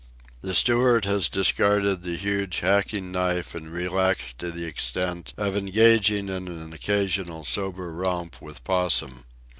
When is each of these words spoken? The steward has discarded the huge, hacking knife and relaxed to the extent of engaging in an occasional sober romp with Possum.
The 0.41 0.55
steward 0.55 1.05
has 1.05 1.29
discarded 1.29 2.01
the 2.01 2.15
huge, 2.17 2.61
hacking 2.61 3.11
knife 3.11 3.53
and 3.53 3.69
relaxed 3.71 4.39
to 4.39 4.49
the 4.49 4.65
extent 4.65 5.31
of 5.37 5.55
engaging 5.55 6.27
in 6.27 6.47
an 6.47 6.73
occasional 6.73 7.43
sober 7.43 7.93
romp 7.93 8.41
with 8.41 8.63
Possum. 8.63 9.25